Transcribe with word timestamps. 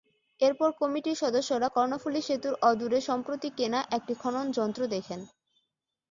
এরপর 0.39 0.69
কমিটির 0.79 1.21
সদস্যরা 1.23 1.67
কর্ণফুলী 1.69 2.21
সেতুর 2.21 2.53
অদূরে 2.61 2.99
সম্প্রতি 3.01 3.49
কেনা 3.57 3.79
একটি 3.97 4.13
খননযন্ত্র 4.21 4.81
দেখেন। 4.87 5.19